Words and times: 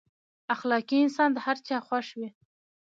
اخلاقي 0.55 0.97
انسان 1.03 1.29
د 1.33 1.37
هر 1.45 1.57
چا 1.67 1.77
خوښ 1.87 2.07
وي. 2.19 2.29